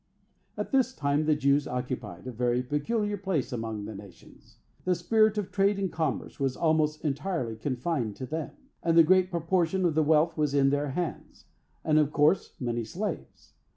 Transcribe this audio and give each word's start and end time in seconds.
At 0.57 0.71
this 0.71 0.95
time 0.95 1.25
the 1.25 1.35
Jews 1.35 1.67
occupied 1.67 2.25
a 2.25 2.31
very 2.31 2.63
peculiar 2.63 3.17
place 3.17 3.53
among 3.53 3.85
the 3.85 3.93
nations. 3.93 4.57
The 4.83 4.95
spirit 4.95 5.37
of 5.37 5.51
trade 5.51 5.77
and 5.77 5.91
commerce 5.91 6.39
was 6.39 6.57
almost 6.57 7.05
entirely 7.05 7.55
confined 7.55 8.15
to 8.15 8.25
them, 8.25 8.53
and 8.81 8.97
the 8.97 9.03
great 9.03 9.29
proportion 9.29 9.85
of 9.85 9.93
the 9.93 10.01
wealth 10.01 10.35
was 10.35 10.55
in 10.55 10.71
their 10.71 10.89
hands, 10.89 11.45
and, 11.85 11.99
of 11.99 12.11
course, 12.11 12.53
many 12.59 12.83
slaves. 12.83 13.53